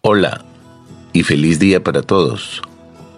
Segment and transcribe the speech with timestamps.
[0.00, 0.44] Hola
[1.12, 2.62] y feliz día para todos.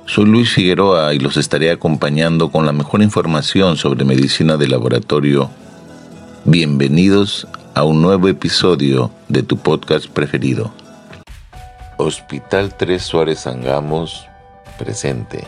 [0.06, 5.50] Soy Luis Figueroa y los estaré acompañando con la mejor información sobre medicina de laboratorio.
[6.46, 10.72] Bienvenidos a un nuevo episodio de tu podcast preferido.
[11.98, 14.26] Hospital 3 Suárez Angamos
[14.78, 15.44] presente.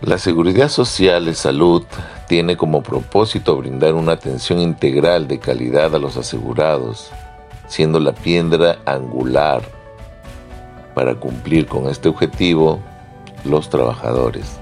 [0.00, 1.84] La Seguridad Social de Salud
[2.26, 7.12] tiene como propósito brindar una atención integral de calidad a los asegurados,
[7.72, 9.62] siendo la piedra angular
[10.94, 12.80] para cumplir con este objetivo
[13.46, 14.58] los trabajadores,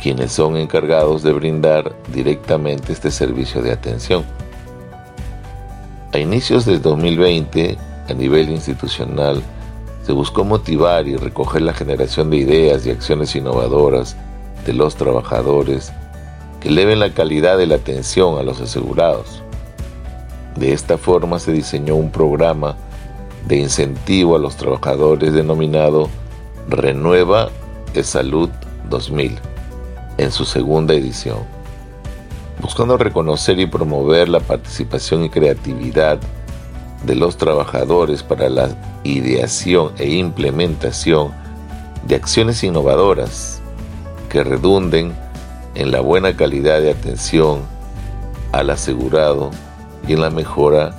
[0.00, 4.24] quienes son encargados de brindar directamente este servicio de atención.
[6.12, 7.76] A inicios del 2020,
[8.08, 9.42] a nivel institucional,
[10.04, 14.16] se buscó motivar y recoger la generación de ideas y acciones innovadoras
[14.64, 15.92] de los trabajadores
[16.60, 19.41] que eleven la calidad de la atención a los asegurados.
[20.62, 22.76] De esta forma se diseñó un programa
[23.48, 26.08] de incentivo a los trabajadores denominado
[26.68, 27.50] Renueva
[27.92, 28.48] de Salud
[28.88, 29.40] 2000
[30.18, 31.38] en su segunda edición,
[32.60, 36.20] buscando reconocer y promover la participación y creatividad
[37.04, 38.68] de los trabajadores para la
[39.02, 41.32] ideación e implementación
[42.06, 43.60] de acciones innovadoras
[44.28, 45.12] que redunden
[45.74, 47.62] en la buena calidad de atención
[48.52, 49.50] al asegurado
[50.06, 50.94] y en la mejora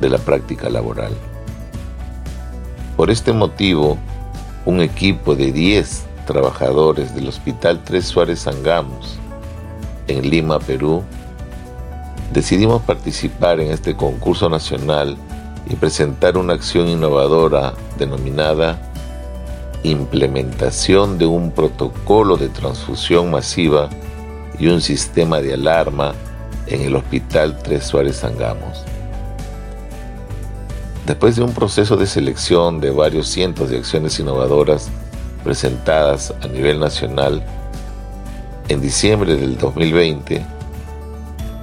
[0.00, 1.12] de la práctica laboral.
[2.96, 3.96] Por este motivo,
[4.64, 9.18] un equipo de 10 trabajadores del Hospital 3 Suárez Sangamos
[10.08, 11.02] en Lima, Perú,
[12.32, 15.16] decidimos participar en este concurso nacional
[15.68, 18.78] y presentar una acción innovadora denominada
[19.84, 23.88] Implementación de un protocolo de transfusión masiva
[24.58, 26.14] y un sistema de alarma
[26.70, 28.84] en el Hospital 3 Suárez Sangamos.
[31.06, 34.90] Después de un proceso de selección de varios cientos de acciones innovadoras
[35.42, 37.42] presentadas a nivel nacional,
[38.68, 40.44] en diciembre del 2020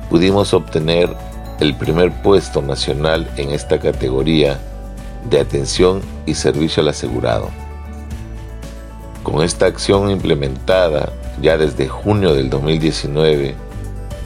[0.09, 1.15] pudimos obtener
[1.59, 4.59] el primer puesto nacional en esta categoría
[5.29, 7.49] de atención y servicio al asegurado.
[9.23, 11.11] Con esta acción implementada
[11.41, 13.64] ya desde junio del 2019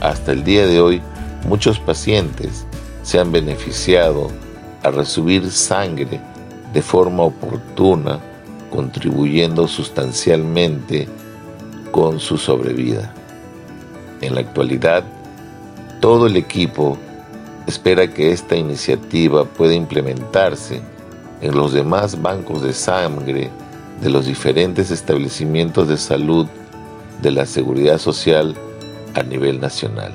[0.00, 1.02] hasta el día de hoy,
[1.46, 2.66] muchos pacientes
[3.02, 4.30] se han beneficiado
[4.82, 6.20] a recibir sangre
[6.72, 8.18] de forma oportuna,
[8.70, 11.08] contribuyendo sustancialmente
[11.90, 13.12] con su sobrevida.
[14.20, 15.04] En la actualidad,
[16.00, 16.96] todo el equipo
[17.66, 20.80] espera que esta iniciativa pueda implementarse
[21.40, 23.50] en los demás bancos de sangre
[24.00, 26.46] de los diferentes establecimientos de salud
[27.20, 28.54] de la seguridad social
[29.14, 30.14] a nivel nacional.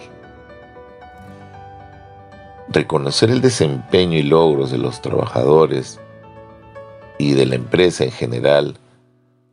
[2.69, 5.99] Reconocer el desempeño y logros de los trabajadores
[7.17, 8.77] y de la empresa en general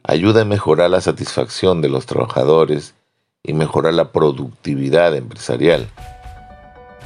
[0.04, 2.94] ayuda a mejorar la satisfacción de los trabajadores
[3.42, 5.88] y mejorar la productividad empresarial.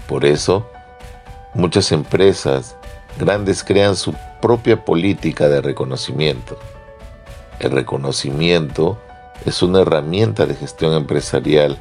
[0.09, 0.69] Por eso,
[1.55, 2.77] muchas empresas
[3.19, 6.59] grandes crean su propia política de reconocimiento.
[7.59, 8.99] El reconocimiento
[9.45, 11.79] es una herramienta de gestión empresarial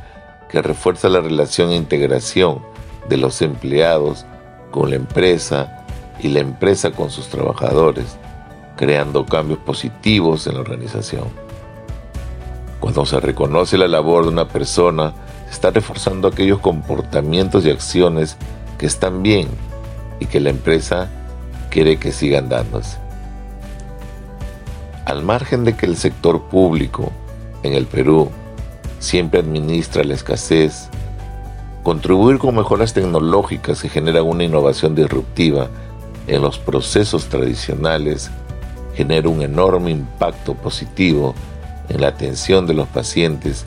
[0.56, 2.62] que refuerza la relación e integración
[3.10, 4.26] de los empleados
[4.72, 5.86] con la empresa
[6.18, 8.16] y la empresa con sus trabajadores,
[8.78, 11.26] creando cambios positivos en la organización.
[12.80, 15.14] Cuando se reconoce la labor de una persona,
[15.48, 18.38] se está reforzando aquellos comportamientos y acciones
[18.78, 19.50] que están bien
[20.22, 21.10] y que la empresa
[21.70, 22.98] quiere que sigan dándose.
[25.04, 27.12] Al margen de que el sector público
[27.62, 28.32] en el Perú
[29.06, 30.90] siempre administra la escasez,
[31.84, 35.70] contribuir con mejoras tecnológicas que generan una innovación disruptiva
[36.28, 38.32] en los procesos tradicionales
[38.96, 41.36] genera un enorme impacto positivo
[41.90, 43.66] en la atención de los pacientes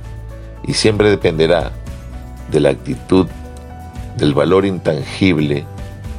[0.67, 1.71] y siempre dependerá
[2.51, 3.27] de la actitud
[4.17, 5.65] del valor intangible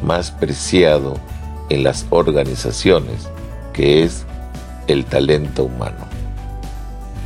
[0.04, 1.16] más preciado
[1.70, 3.28] en las organizaciones,
[3.74, 4.26] que es
[4.88, 6.08] el talento humano.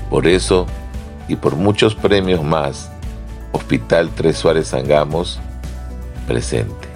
[0.09, 0.65] Por eso,
[1.27, 2.91] y por muchos premios más,
[3.51, 5.39] Hospital Tres Suárez Sangamos
[6.27, 6.93] presente.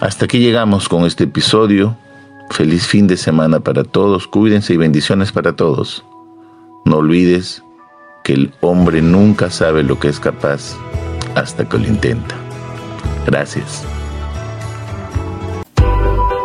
[0.00, 1.96] Hasta aquí llegamos con este episodio.
[2.50, 4.26] Feliz fin de semana para todos.
[4.26, 6.04] Cuídense y bendiciones para todos.
[6.84, 7.62] No olvides
[8.22, 10.76] que el hombre nunca sabe lo que es capaz
[11.34, 12.34] hasta que lo intenta.
[13.26, 13.84] Gracias.